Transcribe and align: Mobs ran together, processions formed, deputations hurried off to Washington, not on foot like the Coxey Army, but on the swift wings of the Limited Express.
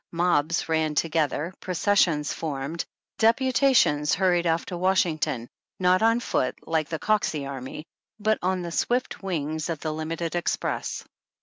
Mobs 0.11 0.67
ran 0.67 0.95
together, 0.95 1.53
processions 1.59 2.33
formed, 2.33 2.83
deputations 3.19 4.15
hurried 4.15 4.47
off 4.47 4.65
to 4.65 4.75
Washington, 4.79 5.47
not 5.79 6.01
on 6.01 6.19
foot 6.19 6.55
like 6.67 6.89
the 6.89 6.97
Coxey 6.97 7.45
Army, 7.45 7.85
but 8.19 8.39
on 8.41 8.63
the 8.63 8.71
swift 8.71 9.21
wings 9.21 9.69
of 9.69 9.79
the 9.81 9.93
Limited 9.93 10.33
Express. 10.33 11.03